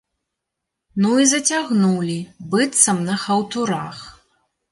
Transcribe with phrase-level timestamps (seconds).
[1.03, 2.17] Ну і зацягнулі,
[2.55, 3.97] быццам на хаўтурах.